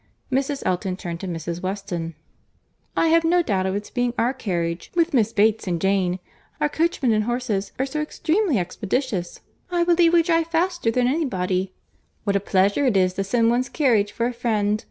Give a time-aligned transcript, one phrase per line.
[0.31, 0.63] Mrs.
[0.65, 1.61] Elton turned to Mrs.
[1.61, 2.15] Weston.
[2.97, 6.17] "I have no doubt of its being our carriage with Miss Bates and Jane.
[6.59, 12.35] Our coachman and horses are so extremely expeditious!—I believe we drive faster than any body.—What
[12.35, 14.79] a pleasure it is to send one's carriage for a friend!